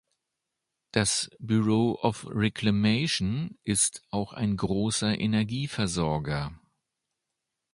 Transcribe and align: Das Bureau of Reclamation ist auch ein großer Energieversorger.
Das 0.93 1.29
Bureau 1.37 1.93
of 2.01 2.25
Reclamation 2.31 3.59
ist 3.63 4.01
auch 4.09 4.33
ein 4.33 4.57
großer 4.57 5.19
Energieversorger. 5.19 6.59